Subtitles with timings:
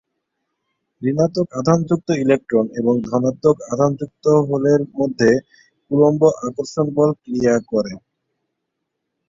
[1.01, 5.31] ঋণাত্মক আধানযুক্ত ইলেকট্রন এবং ধনাত্মক আধানযুক্ত হোলের মধ্যে
[5.91, 7.93] ‘কুলম্ব আকর্ষণ বল’ ক্রিয়া করে।